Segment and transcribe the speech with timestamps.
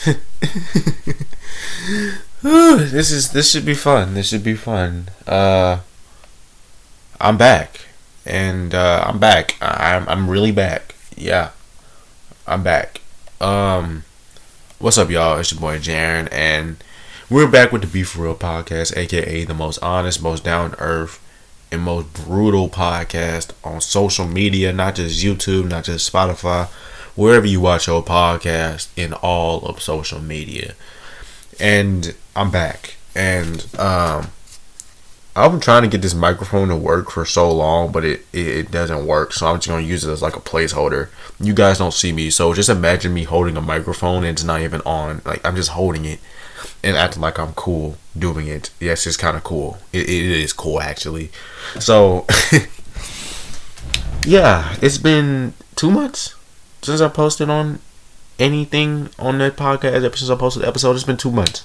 [2.42, 4.14] this is this should be fun.
[4.14, 5.08] This should be fun.
[5.26, 5.80] Uh,
[7.20, 7.82] I'm back,
[8.24, 9.56] and uh, I'm back.
[9.60, 10.94] I'm I'm really back.
[11.16, 11.50] Yeah,
[12.46, 13.02] I'm back.
[13.42, 14.04] Um,
[14.78, 15.38] what's up, y'all?
[15.38, 16.82] It's your boy Jaren, and
[17.28, 21.20] we're back with the Be For Real podcast, aka the most honest, most down earth,
[21.70, 26.70] and most brutal podcast on social media, not just YouTube, not just Spotify,
[27.20, 30.72] wherever you watch your podcast in all of social media.
[31.60, 32.96] And I'm back.
[33.14, 34.28] And um
[35.36, 38.70] I've been trying to get this microphone to work for so long, but it, it,
[38.70, 39.32] doesn't work.
[39.32, 41.10] So I'm just gonna use it as like a placeholder.
[41.38, 44.62] You guys don't see me, so just imagine me holding a microphone and it's not
[44.62, 45.20] even on.
[45.26, 46.20] Like I'm just holding it
[46.82, 48.70] and acting like I'm cool doing it.
[48.80, 49.76] Yes, it's kind of cool.
[49.92, 51.30] It, it is cool actually.
[51.78, 52.26] So
[54.24, 56.34] yeah, it's been two months
[56.82, 57.80] since I posted on
[58.38, 60.94] anything on that podcast ever since I posted the episode.
[60.94, 61.64] It's been two months.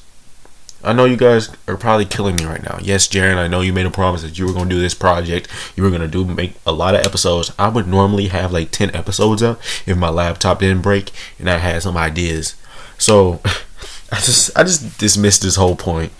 [0.83, 2.77] I know you guys are probably killing me right now.
[2.79, 5.47] Yes, Jaren, I know you made a promise that you were gonna do this project.
[5.75, 7.51] You were gonna do make a lot of episodes.
[7.57, 11.57] I would normally have like ten episodes up if my laptop didn't break and I
[11.57, 12.53] had some ideas.
[12.99, 13.41] So
[14.11, 16.11] I just I just dismissed this whole point.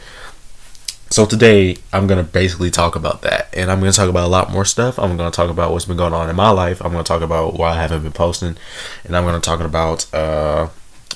[1.16, 4.52] So today I'm gonna basically talk about that, and I'm gonna talk about a lot
[4.52, 4.99] more stuff.
[4.99, 6.81] I'm gonna talk about what's been going on in my life.
[6.83, 8.57] I'm gonna talk about why I haven't been posting,
[9.05, 10.67] and I'm gonna talk about uh,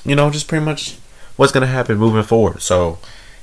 [0.05, 0.95] you know, just pretty much
[1.35, 2.61] what's gonna happen moving forward.
[2.61, 2.97] So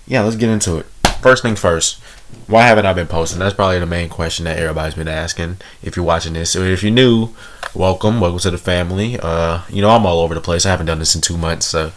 [0.06, 0.86] yeah, let's get into it.
[1.20, 2.00] First things first.
[2.46, 3.38] Why haven't I been posting?
[3.38, 5.58] That's probably the main question that everybody's been asking.
[5.82, 7.34] If you're watching this, if you're new,
[7.74, 9.18] welcome, welcome to the family.
[9.22, 10.64] Uh, you know I'm all over the place.
[10.64, 11.92] I haven't done this in two months, so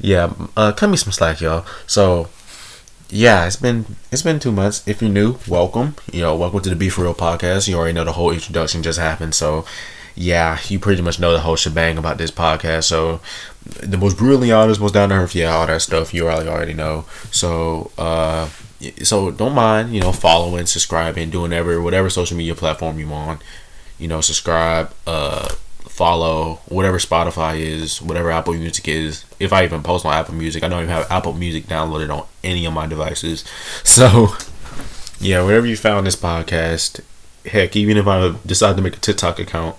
[0.00, 1.64] yeah, uh, cut me some slack, y'all.
[1.86, 2.28] So
[3.10, 4.86] yeah, it's been it's been two months.
[4.86, 5.96] If you're new, welcome.
[6.12, 7.68] You know, welcome to the Be For Real podcast.
[7.68, 9.64] You already know the whole introduction just happened, so
[10.14, 12.84] yeah, you pretty much know the whole shebang about this podcast.
[12.84, 13.20] So
[13.64, 16.74] the most brutally honest, most down to earth, yeah, all that stuff you already already
[16.74, 17.04] know.
[17.30, 18.48] So uh,
[19.02, 23.42] so don't mind, you know, following, subscribing, doing whatever whatever social media platform you want.
[23.98, 25.48] You know, subscribe, uh,
[26.00, 29.26] follow, whatever Spotify is, whatever Apple Music is.
[29.38, 32.26] If I even post on Apple Music, I don't even have Apple Music downloaded on
[32.42, 33.44] any of my devices.
[33.84, 34.28] So
[35.20, 37.02] yeah, wherever you found this podcast,
[37.44, 39.76] heck, even if I decide to make a TikTok account,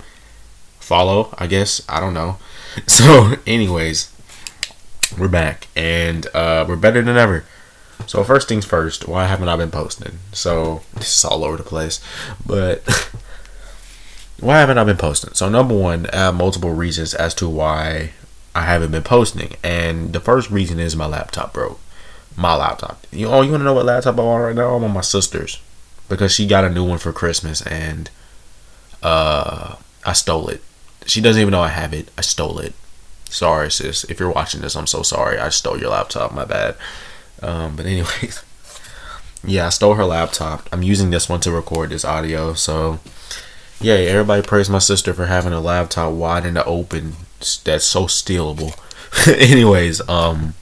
[0.78, 1.82] follow, I guess.
[1.88, 2.38] I don't know.
[2.86, 4.10] So, anyways,
[5.18, 7.44] we're back and uh, we're better than ever.
[8.06, 10.18] So, first things first, why haven't I been posting?
[10.30, 12.00] So, this is all over the place,
[12.46, 12.82] but
[14.42, 15.34] why haven't I been posting?
[15.34, 18.12] So, number one, have multiple reasons as to why
[18.54, 21.80] I haven't been posting, and the first reason is my laptop broke.
[22.36, 23.06] My laptop.
[23.10, 24.74] You oh, you want to know what laptop I'm on right now?
[24.74, 25.60] I'm on my sister's
[26.08, 28.10] because she got a new one for Christmas, and
[29.02, 30.62] uh, I stole it
[31.06, 32.10] she doesn't even know I have it.
[32.16, 32.74] I stole it.
[33.26, 34.04] Sorry, sis.
[34.04, 35.38] If you're watching this, I'm so sorry.
[35.38, 36.32] I stole your laptop.
[36.32, 36.76] My bad.
[37.40, 38.42] Um, but anyways,
[39.44, 40.68] yeah, I stole her laptop.
[40.72, 42.54] I'm using this one to record this audio.
[42.54, 43.00] So,
[43.82, 47.14] yeah, everybody praise my sister for having a laptop wide in the open
[47.64, 48.78] that's so stealable.
[49.26, 50.54] anyways, um,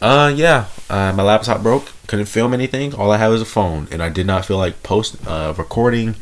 [0.00, 1.92] uh, yeah, uh, my laptop broke.
[2.06, 2.94] Couldn't film anything.
[2.94, 6.16] All I have is a phone, and I did not feel like post uh, recording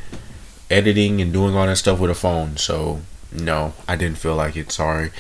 [0.70, 2.56] editing and doing all that stuff with a phone.
[2.56, 3.00] So
[3.32, 4.72] no, I didn't feel like it.
[4.72, 5.10] Sorry.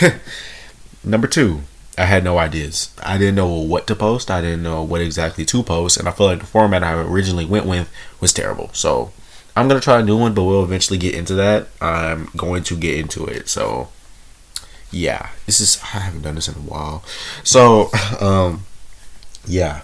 [1.04, 1.62] Number two,
[1.96, 2.94] I had no ideas.
[3.02, 4.30] I didn't know what to post.
[4.30, 7.44] I didn't know what exactly to post, and I feel like the format I originally
[7.44, 7.88] went with
[8.20, 8.70] was terrible.
[8.72, 9.12] So
[9.56, 11.68] I'm gonna try a new one, but we'll eventually get into that.
[11.80, 13.48] I'm going to get into it.
[13.48, 13.88] So
[14.90, 17.04] yeah, this is I haven't done this in a while.
[17.42, 17.90] So
[18.20, 18.64] um
[19.46, 19.82] yeah,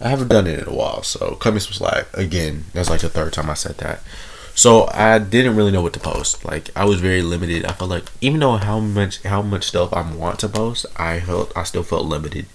[0.00, 2.06] I haven't done it in a while, so me some slack.
[2.14, 4.00] Again, that's like the third time I said that.
[4.54, 6.44] So I didn't really know what to post.
[6.44, 7.64] Like I was very limited.
[7.64, 11.20] I felt like even though how much how much stuff I want to post, I
[11.20, 12.46] felt I still felt limited.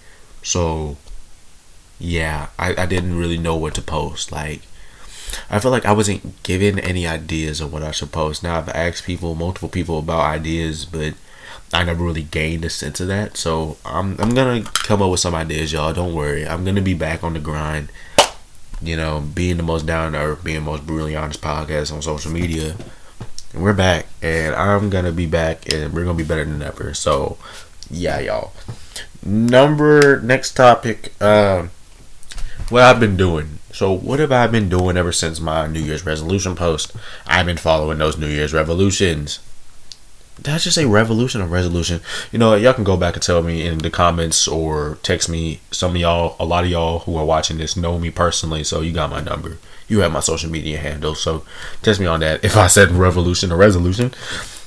[0.42, 0.96] So
[1.98, 4.30] yeah, I, I didn't really know what to post.
[4.32, 4.62] Like
[5.48, 8.42] I feel like I wasn't given any ideas of what I should post.
[8.42, 11.14] Now I've asked people, multiple people about ideas, but
[11.72, 13.36] I never really gained a sense of that.
[13.36, 15.92] So I'm I'm gonna come up with some ideas, y'all.
[15.92, 16.46] Don't worry.
[16.46, 17.90] I'm gonna be back on the grind.
[18.82, 22.02] You know, being the most down to earth, being the most brutally honest podcast on
[22.02, 22.76] social media.
[23.52, 26.92] And we're back, and I'm gonna be back, and we're gonna be better than ever.
[26.92, 27.38] So,
[27.90, 28.52] yeah, y'all.
[29.24, 31.20] Number next topic.
[31.22, 31.70] Um,
[32.68, 33.58] what I've been doing.
[33.72, 36.94] So, what have I been doing ever since my New Year's resolution post?
[37.26, 39.40] I've been following those New Year's revolutions
[40.42, 42.00] did I just say revolution or resolution?
[42.30, 45.60] You know, y'all can go back and tell me in the comments or text me.
[45.70, 48.82] Some of y'all, a lot of y'all who are watching this know me personally, so
[48.82, 49.56] you got my number.
[49.88, 51.44] You have my social media handle, so
[51.82, 54.12] text me on that if I said revolution or resolution.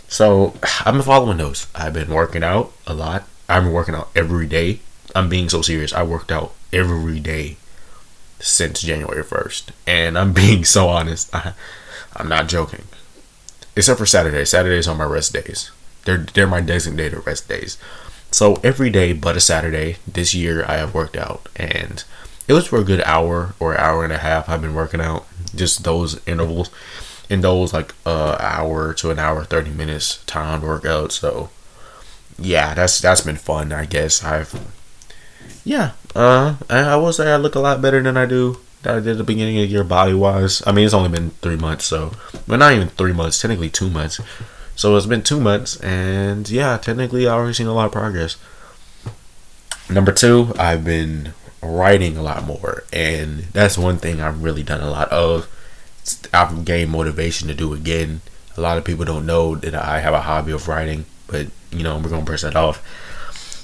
[0.07, 0.55] So
[0.85, 1.67] I've been following those.
[1.75, 3.27] I've been working out a lot.
[3.47, 4.79] I've been working out every day.
[5.13, 5.93] I'm being so serious.
[5.93, 7.57] I worked out every day
[8.39, 9.69] since January 1st.
[9.87, 11.33] And I'm being so honest.
[11.33, 11.53] I,
[12.15, 12.83] I'm not joking.
[13.75, 14.45] Except for Saturday.
[14.45, 15.71] Saturdays are my rest days.
[16.05, 17.77] They're they're my designated rest days.
[18.31, 22.03] So every day but a Saturday this year I have worked out and
[22.47, 25.27] it was for a good hour or hour and a half I've been working out.
[25.55, 26.69] Just those intervals.
[27.29, 31.11] In those like uh hour to an hour thirty minutes time workout.
[31.11, 31.49] So
[32.37, 34.23] yeah, that's that's been fun, I guess.
[34.23, 34.59] I've
[35.63, 38.99] yeah, uh, I, will say I look a lot better than I do that I
[38.99, 40.65] did at the beginning of the year body wise.
[40.65, 42.13] I mean, it's only been three months, so
[42.47, 44.19] well, not even three months, technically two months.
[44.75, 48.37] So it's been two months, and yeah, technically I already seen a lot of progress.
[49.89, 54.81] Number two, I've been writing a lot more, and that's one thing I've really done
[54.81, 55.47] a lot of.
[56.33, 58.21] I've gained motivation to do again.
[58.55, 61.83] A lot of people don't know that I have a hobby of writing, but you
[61.83, 62.81] know we're gonna brush that off.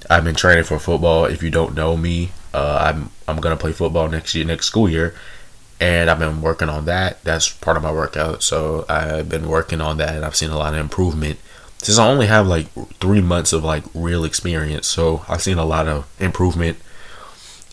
[0.09, 1.25] I've been training for football.
[1.25, 4.89] If you don't know me, uh, I'm I'm gonna play football next year, next school
[4.89, 5.15] year,
[5.79, 7.23] and I've been working on that.
[7.23, 8.43] That's part of my workout.
[8.43, 11.39] So I've been working on that, and I've seen a lot of improvement.
[11.79, 12.67] Since I only have like
[12.99, 16.77] three months of like real experience, so I've seen a lot of improvement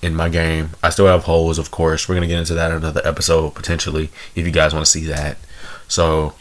[0.03, 0.71] in my game.
[0.83, 2.09] I still have holes, of course.
[2.09, 5.05] We're gonna get into that in another episode potentially if you guys want to see
[5.07, 5.37] that.
[5.89, 6.35] So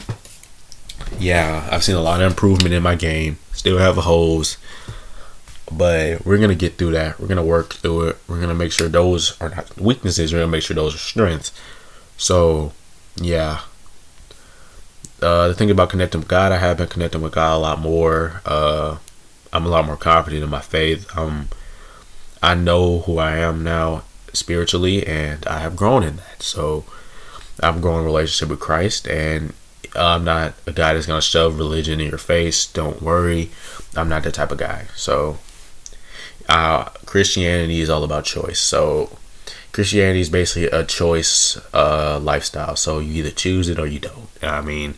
[1.19, 3.37] yeah, I've seen a lot of improvement in my game.
[3.53, 4.57] Still have holes
[5.71, 7.19] but we're gonna get through that.
[7.19, 8.17] We're gonna work through it.
[8.27, 10.33] We're gonna make sure those are not weaknesses.
[10.33, 11.51] We're gonna make sure those are strengths.
[12.17, 12.73] So,
[13.15, 13.61] yeah.
[15.21, 17.79] Uh, the thing about connecting with God, I have been connecting with God a lot
[17.79, 18.41] more.
[18.45, 18.97] Uh,
[19.53, 21.09] I'm a lot more confident in my faith.
[21.17, 21.49] Um,
[22.41, 24.03] I know who I am now
[24.33, 26.41] spiritually, and I have grown in that.
[26.41, 26.85] So,
[27.61, 29.53] I've grown a relationship with Christ, and
[29.95, 32.65] I'm not a guy that's gonna shove religion in your face.
[32.65, 33.51] Don't worry,
[33.95, 34.87] I'm not that type of guy.
[34.95, 35.37] So
[36.49, 38.59] uh, Christianity is all about choice.
[38.59, 39.17] So
[39.71, 42.75] Christianity is basically a choice uh, lifestyle.
[42.75, 44.29] So you either choose it or you don't.
[44.41, 44.95] I mean,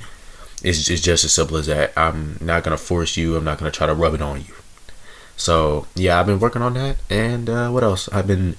[0.64, 1.94] it's, it's just as simple as that.
[1.98, 3.36] I'm not gonna force you.
[3.36, 4.54] I'm not gonna try to rub it on you.
[5.36, 6.98] So yeah, I've been working on that.
[7.10, 8.10] And uh, what else?
[8.10, 8.56] I've been.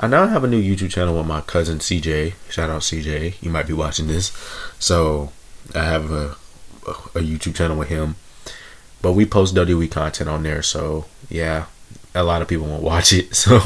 [0.00, 2.34] I now have a new YouTube channel with my cousin CJ.
[2.50, 3.42] Shout out CJ.
[3.42, 4.32] You might be watching this.
[4.78, 5.32] So
[5.74, 6.36] I have a
[7.14, 8.16] a YouTube channel with him.
[9.00, 10.62] But we post WWE content on there.
[10.62, 11.66] So yeah,
[12.14, 13.34] a lot of people won't watch it.
[13.42, 13.60] So,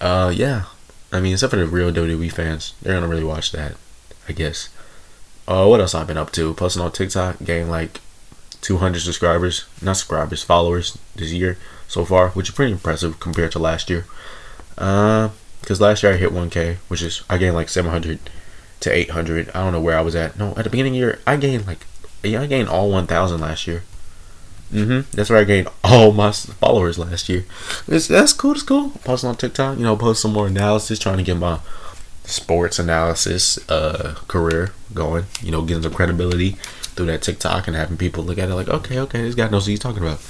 [0.00, 0.64] uh, yeah.
[1.12, 3.74] I mean, except for the real WWE fans, they're gonna really watch that,
[4.28, 4.68] I guess.
[5.48, 6.54] Uh, what else I've been up to?
[6.54, 8.00] Posting on TikTok, getting like
[8.60, 11.58] 200 subscribers, not subscribers, followers this year
[11.88, 14.06] so far, which is pretty impressive compared to last year.
[14.78, 15.30] Uh,
[15.60, 18.18] because last year I hit 1K, which is I gained like 700
[18.80, 19.50] to 800.
[19.50, 20.38] I don't know where I was at.
[20.38, 21.84] No, at the beginning of the year, I gained like
[22.22, 23.82] yeah, I gained all 1,000 last year.
[24.72, 25.16] Mm-hmm.
[25.16, 27.44] That's where I gained all my followers last year.
[27.88, 28.52] It's, that's cool.
[28.52, 28.90] It's cool.
[29.04, 31.58] Posting on TikTok, you know, post some more analysis, trying to get my
[32.24, 35.24] sports analysis uh, career going.
[35.42, 36.50] You know, getting some credibility
[36.94, 39.64] through that TikTok and having people look at it like, okay, okay, this guy knows
[39.64, 40.20] what he's talking about.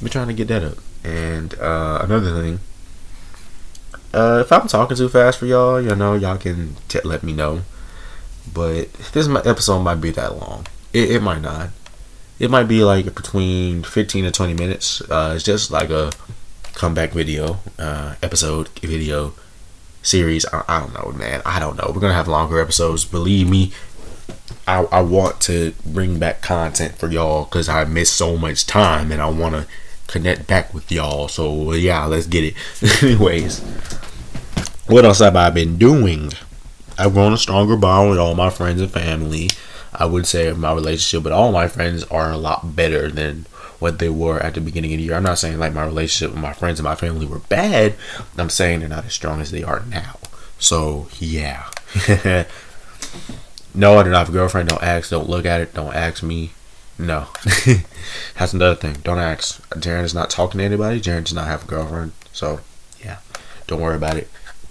[0.00, 0.78] We're trying to get that up.
[1.02, 2.60] And uh, another thing,
[4.12, 7.32] uh, if I'm talking too fast for y'all, you know, y'all can t- let me
[7.32, 7.62] know.
[8.52, 10.66] But this episode might be that long.
[10.92, 11.70] It, it might not
[12.38, 15.00] it might be like between 15 to 20 minutes.
[15.02, 16.12] Uh, it's just like a
[16.74, 19.34] comeback video, uh, episode video
[20.02, 20.46] series.
[20.46, 21.42] I, I, don't know, man.
[21.44, 21.90] I don't know.
[21.92, 23.04] We're gonna have longer episodes.
[23.04, 23.72] Believe me,
[24.66, 29.10] I, I want to bring back content for y'all because I missed so much time
[29.10, 29.66] and I want to
[30.06, 31.28] connect back with y'all.
[31.28, 33.02] So yeah, let's get it.
[33.02, 33.60] Anyways,
[34.86, 36.32] what else have I been doing?
[36.96, 39.50] I've grown a stronger bond with all my friends and family.
[39.98, 43.46] I would say my relationship with all my friends are a lot better than
[43.80, 45.14] what they were at the beginning of the year.
[45.14, 47.94] I'm not saying like my relationship with my friends and my family were bad.
[48.36, 50.18] I'm saying they're not as strong as they are now.
[50.58, 51.68] So yeah.
[53.74, 54.68] no, I do not have a girlfriend.
[54.68, 55.10] Don't ask.
[55.10, 55.74] Don't look at it.
[55.74, 56.52] Don't ask me.
[56.96, 57.26] No.
[58.38, 58.94] That's another thing.
[59.02, 59.68] Don't ask.
[59.70, 61.00] Jaren is not talking to anybody.
[61.00, 62.12] Jaren does not have a girlfriend.
[62.32, 62.60] So
[63.04, 63.18] yeah.
[63.66, 64.28] Don't worry about it.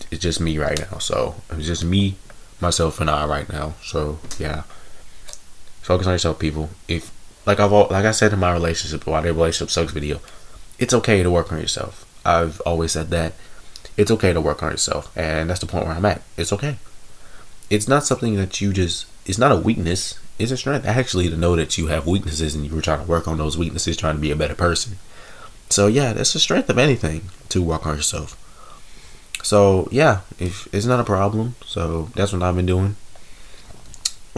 [0.10, 1.00] It's just me right now.
[1.00, 2.16] So it's just me,
[2.62, 3.74] myself, and I right now.
[3.84, 4.64] So yeah.
[5.88, 6.70] Focus on yourself, people.
[6.89, 7.13] If
[7.46, 10.20] like I've all, like I said in my relationship, why the relationship sucks video,
[10.77, 12.06] it's okay to work on yourself.
[12.25, 13.36] I've always said that.
[13.96, 16.24] It's okay to work on yourself, and that's the point where I'm at.
[16.36, 16.75] It's okay.
[17.70, 19.06] It's not something that you just.
[19.25, 20.20] It's not a weakness.
[20.38, 23.10] It's a strength actually to know that you have weaknesses and you were trying to
[23.10, 24.98] work on those weaknesses, trying to be a better person.
[25.70, 28.36] So yeah, that's the strength of anything to work on yourself.
[29.41, 32.98] So yeah, if it's not a problem, so that's what I've been doing.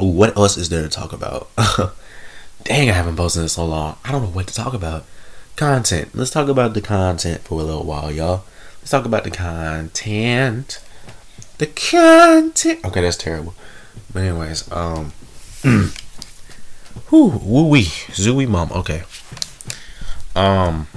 [0.02, 1.50] What else is there to talk about?
[2.64, 3.98] Dang, I haven't posted in so long.
[4.04, 5.06] I don't know what to talk about.
[5.56, 6.10] Content.
[6.14, 8.44] Let's talk about the content for a little while, y'all.
[8.80, 10.82] Let's talk about the content.
[11.58, 12.86] The content.
[12.86, 13.54] Okay, that's terrible.
[14.14, 15.12] But anyways, um,
[17.12, 18.72] whoo, woo wee, zooey mom.
[18.72, 19.04] Okay.
[20.36, 20.88] Um,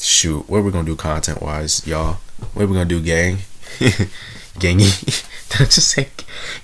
[0.00, 2.18] shoot, what we gonna do content wise, y'all?
[2.54, 3.38] What we gonna do, gang?
[4.58, 5.28] Gangy.
[5.48, 6.08] Did I just say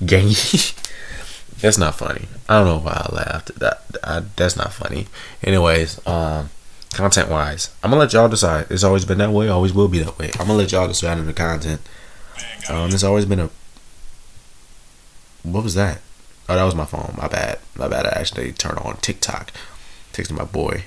[0.03, 0.88] gangy?
[1.61, 2.27] That's not funny.
[2.49, 3.59] I don't know why I laughed.
[3.59, 5.07] That, that that's not funny.
[5.43, 6.51] Anyways, um,
[6.93, 8.67] content wise, I'm gonna let y'all decide.
[8.71, 9.49] It's always been that way.
[9.49, 10.31] Always will be that way.
[10.35, 11.81] I'm gonna let y'all decide on the content.
[12.69, 13.51] Um, it's always been a.
[15.43, 16.01] What was that?
[16.49, 17.15] Oh, that was my phone.
[17.17, 17.59] My bad.
[17.77, 18.07] My bad.
[18.07, 19.53] I actually turned on TikTok.
[20.13, 20.85] Texting my boy.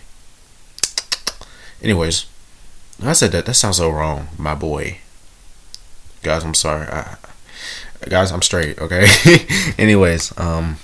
[1.81, 2.25] Anyways,
[3.03, 3.45] I said that.
[3.45, 4.29] That sounds so wrong.
[4.37, 4.99] My boy.
[6.23, 6.87] Guys, I'm sorry.
[6.87, 7.17] I,
[8.09, 8.79] guys, I'm straight.
[8.79, 9.05] Okay.
[9.77, 10.77] Anyways, um,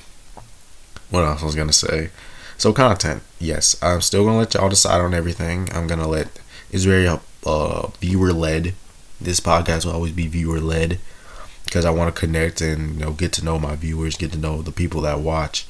[1.09, 2.09] what else I was gonna say?
[2.57, 3.23] So content.
[3.39, 5.69] Yes, I'm still gonna let y'all decide on everything.
[5.71, 6.27] I'm gonna let.
[6.71, 7.07] It's very
[7.45, 8.73] uh viewer led.
[9.19, 10.99] This podcast will always be viewer led
[11.65, 14.37] because I want to connect and you know get to know my viewers, get to
[14.37, 15.67] know the people that watch.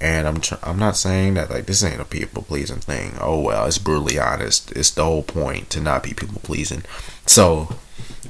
[0.00, 3.16] And I'm tr- I'm not saying that like this ain't a people pleasing thing.
[3.20, 4.72] Oh well, it's brutally honest.
[4.72, 6.82] It's the whole point to not be people pleasing.
[7.26, 7.76] So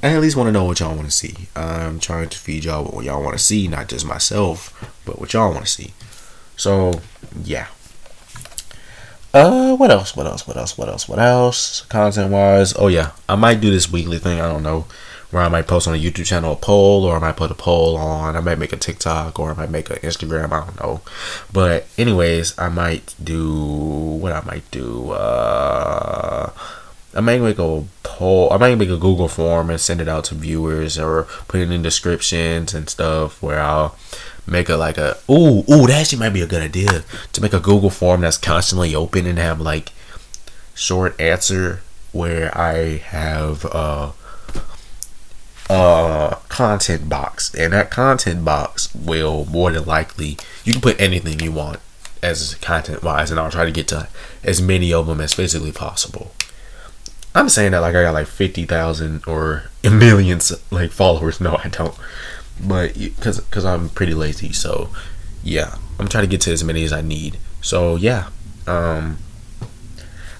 [0.03, 1.49] I at least want to know what y'all want to see.
[1.55, 4.75] I'm trying to feed y'all what y'all want to see, not just myself,
[5.05, 5.93] but what y'all want to see.
[6.57, 7.01] So
[7.45, 7.69] yeah.
[9.33, 10.17] Uh, what else?
[10.17, 10.49] What else?
[10.49, 10.77] What else?
[10.77, 11.09] What else?
[11.09, 11.83] What else?
[11.83, 14.41] Content wise, oh yeah, I might do this weekly thing.
[14.41, 14.87] I don't know
[15.31, 17.55] where I might post on a YouTube channel a poll, or I might put a
[17.55, 18.37] poll on.
[18.37, 20.53] I might make a TikTok, or I might make an Instagram.
[20.53, 21.01] I don't know.
[21.53, 25.11] But anyways, I might do what I might do.
[25.11, 26.51] Uh,
[27.15, 28.53] I might make a poll.
[28.53, 31.71] I might make a Google form and send it out to viewers, or put it
[31.71, 33.97] in descriptions and stuff where I'll
[34.47, 37.53] make a like a ooh ooh that actually might be a good idea to make
[37.53, 39.93] a Google form that's constantly open and have like
[40.75, 41.83] short answer
[42.13, 44.13] where I have uh
[45.71, 51.39] uh content box and that content box will more than likely you can put anything
[51.39, 51.79] you want
[52.25, 54.09] as content wise and I'll try to get to
[54.43, 56.33] as many of them as physically possible.
[57.37, 61.41] I'm saying that like I got like 50,000 or millions like followers.
[61.41, 61.95] No, I don't.
[62.61, 64.91] But cuz cuz I'm pretty lazy, so
[65.45, 67.39] yeah, I'm trying to get to as many as I need.
[67.63, 68.31] So yeah,
[68.67, 69.19] um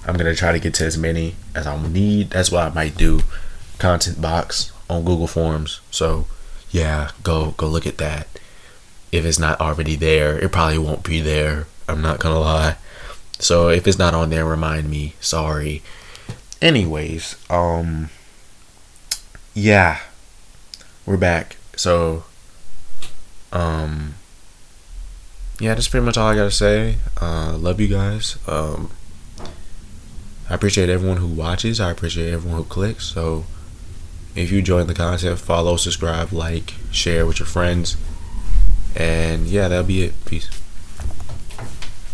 [0.05, 2.31] I'm to try to get to as many as I need.
[2.31, 3.21] That's what I might do.
[3.77, 5.79] Content box on Google Forms.
[5.89, 6.25] So
[6.71, 8.27] yeah, go go look at that.
[9.11, 11.67] If it's not already there, it probably won't be there.
[11.87, 12.77] I'm not gonna lie.
[13.39, 15.15] So if it's not on there, remind me.
[15.19, 15.81] Sorry.
[16.61, 18.09] Anyways, um,
[19.53, 19.99] yeah,
[21.05, 21.57] we're back.
[21.75, 22.23] So,
[23.51, 24.13] um,
[25.59, 26.97] yeah, that's pretty much all I gotta say.
[27.19, 28.37] Uh, love you guys.
[28.47, 28.91] Um,
[30.49, 31.79] I appreciate everyone who watches.
[31.79, 33.05] I appreciate everyone who clicks.
[33.05, 33.45] So
[34.35, 37.97] if you enjoy the content, follow, subscribe, like, share with your friends.
[38.95, 40.25] And yeah, that'll be it.
[40.25, 40.49] Peace.